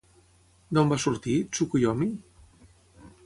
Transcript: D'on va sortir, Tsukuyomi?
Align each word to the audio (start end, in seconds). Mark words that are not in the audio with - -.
D'on 0.77 0.89
va 0.93 0.97
sortir, 1.03 1.35
Tsukuyomi? 1.51 2.09